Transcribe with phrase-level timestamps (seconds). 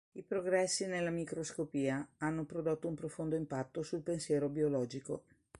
[0.15, 5.25] I progressi nella microscopia hanno prodotto un profondo impatto sul pensiero biologico.